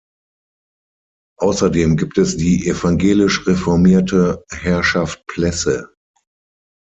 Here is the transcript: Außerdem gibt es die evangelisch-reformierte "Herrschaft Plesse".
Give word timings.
Außerdem 1.37 1.95
gibt 1.95 2.17
es 2.17 2.35
die 2.35 2.67
evangelisch-reformierte 2.67 4.43
"Herrschaft 4.49 5.27
Plesse". 5.27 5.93